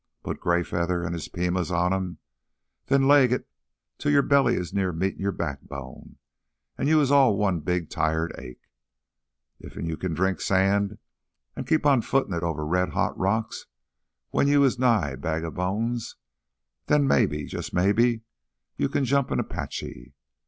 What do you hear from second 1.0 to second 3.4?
an' his Pimas on 'em an' then leg